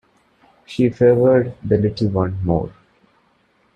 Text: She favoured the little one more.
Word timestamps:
She 0.65 0.89
favoured 0.89 1.53
the 1.63 1.77
little 1.77 2.07
one 2.09 2.43
more. 2.43 2.71